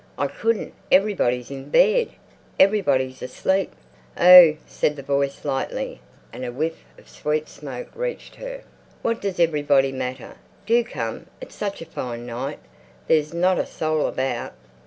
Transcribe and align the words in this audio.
"I 0.17 0.25
couldn't. 0.25 0.73
Everybody's 0.91 1.51
in 1.51 1.69
bed. 1.69 2.09
Everybody's 2.59 3.21
asleep." 3.21 3.71
"Oh," 4.19 4.55
said 4.65 4.95
the 4.95 5.03
voice 5.03 5.45
lightly, 5.45 6.01
and 6.33 6.43
a 6.43 6.51
whiff 6.51 6.83
of 6.97 7.07
sweet 7.07 7.47
smoke 7.47 7.89
reached 7.93 8.37
her. 8.37 8.63
"What 9.03 9.21
does 9.21 9.39
everybody 9.39 9.91
matter? 9.91 10.37
Do 10.65 10.83
come! 10.83 11.27
It's 11.39 11.53
such 11.53 11.83
a 11.83 11.85
fine 11.85 12.25
night. 12.25 12.57
There's 13.05 13.31
not 13.31 13.59
a 13.59 13.65
soul 13.67 14.07
about." 14.07 14.53